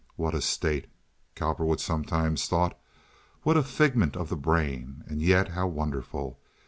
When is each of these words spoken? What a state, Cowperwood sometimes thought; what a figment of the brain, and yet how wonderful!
What 0.15 0.33
a 0.33 0.41
state, 0.41 0.87
Cowperwood 1.35 1.79
sometimes 1.79 2.47
thought; 2.47 2.75
what 3.43 3.55
a 3.55 3.61
figment 3.61 4.17
of 4.17 4.29
the 4.29 4.35
brain, 4.35 5.03
and 5.05 5.21
yet 5.21 5.49
how 5.49 5.67
wonderful! 5.67 6.39